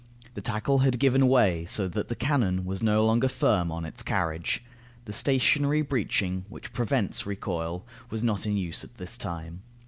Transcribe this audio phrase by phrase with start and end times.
[0.33, 4.01] The tackle had given way, so that the cannon was no longer firm on its
[4.01, 4.63] carriage.
[5.05, 9.61] The stationary breeching, which prevents recoil, was not in use at this time.